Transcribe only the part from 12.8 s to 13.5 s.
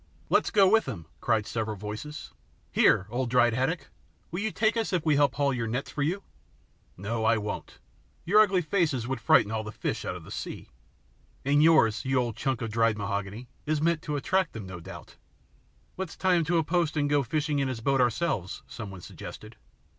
mahogany,